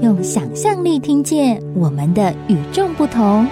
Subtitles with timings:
[0.00, 3.48] 用想象力听见我们的与众不同。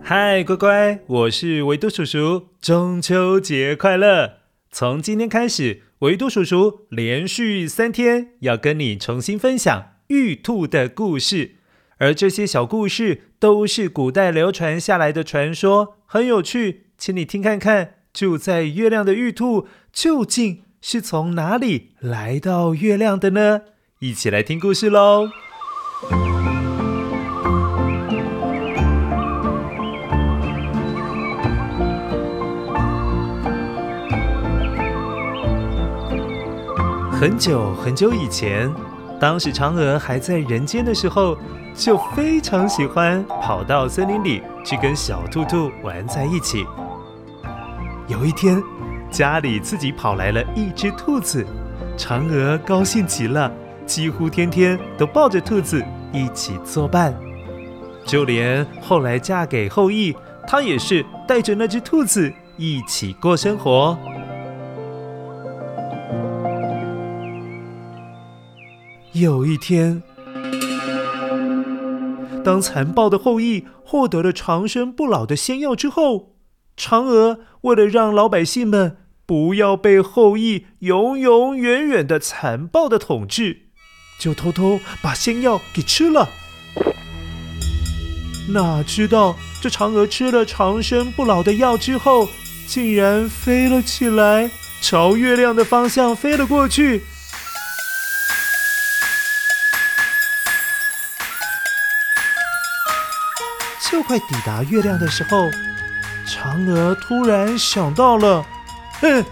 [0.00, 4.34] 嗨，乖乖，我是维多叔叔，中秋节快乐！
[4.70, 11.56] 从今天开始，维多叔叔连续三天要跟你重新分享玉兔的故事，
[11.96, 17.94] 而这些小故事都是古代流传下来的传说，很有趣，请你听看看。
[18.10, 23.62] 住在月亮的玉兔究竟是从哪里来到月亮的呢？
[23.98, 25.28] 一起来听故事喽！
[37.10, 38.72] 很久很久以前，
[39.20, 41.36] 当时嫦娥还在人间的时候，
[41.74, 46.64] 就非常喜欢跑到森林里去跟小兔兔玩在一起。
[48.06, 48.62] 有一天，
[49.10, 51.46] 家里自己跑来了一只兔子，
[51.96, 53.50] 嫦娥高兴极了，
[53.86, 57.14] 几乎天天都抱着兔子一起作伴。
[58.04, 63.98] 就连后来嫁给后羿，她也是带着那只兔子一起过生活。
[69.12, 70.02] 有一天，
[72.44, 76.34] 当残暴的后羿获得了长生不老的仙药之后，
[76.78, 83.62] 嫦娥为了让老百姓们不要被后羿永永远远的残暴的统治，
[84.18, 86.28] 就偷偷把仙药给吃了。
[88.50, 92.28] 哪知道这嫦娥吃了长生不老的药之后，
[92.66, 94.48] 竟然飞了起来，
[94.80, 97.02] 朝月亮的方向飞了过去。
[103.90, 105.67] 就快抵达月亮的时候。
[106.28, 108.44] 嫦娥突然想到了，
[109.00, 109.24] 哼，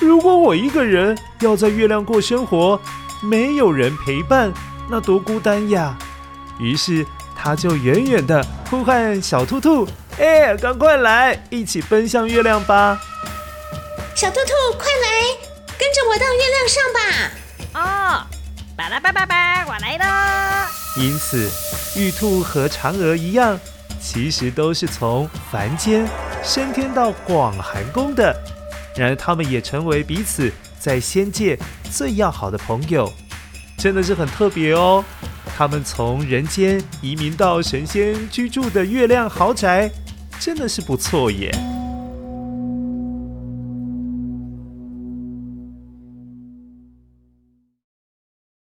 [0.00, 2.80] 如果我一个人要在月亮过生活，
[3.22, 4.52] 没有人陪伴，
[4.90, 5.96] 那多孤单呀！
[6.58, 7.06] 于是，
[7.36, 9.86] 她就远远的呼唤小兔兔
[10.18, 13.00] ：“哎，赶快来，一起奔向月亮吧！”
[14.16, 15.22] 小兔兔，快来，
[15.78, 17.00] 跟着我到月亮上吧！
[17.74, 18.26] 哦，
[18.76, 20.68] 巴拉巴巴巴，我来了。
[20.96, 21.48] 因此，
[21.96, 23.58] 玉兔和嫦娥一样。
[24.04, 26.06] 其实都是从凡间
[26.42, 28.36] 升天到广寒宫的，
[28.94, 31.58] 然而他们也成为彼此在仙界
[31.90, 33.10] 最要好的朋友，
[33.78, 35.02] 真的是很特别哦。
[35.56, 39.90] 他们从人间移民到神仙居住的月亮豪宅，
[40.38, 41.73] 真的是不错耶。